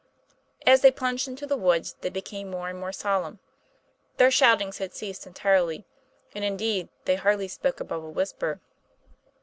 As 0.65 0.81
they 0.81 0.89
plunged 0.89 1.27
into 1.27 1.45
the 1.45 1.55
woods 1.55 1.93
they 2.01 2.09
became 2.09 2.49
more 2.49 2.69
and 2.69 2.79
more 2.79 2.91
solemn; 2.91 3.37
their 4.17 4.31
shoutings 4.31 4.79
had 4.79 4.95
ceased 4.95 5.27
en 5.27 5.33
tirely, 5.35 5.85
and, 6.33 6.43
indeed, 6.43 6.89
they 7.05 7.17
hardly 7.17 7.47
spoke 7.47 7.79
above 7.79 8.03
a 8.03 8.09
whisper. 8.09 8.59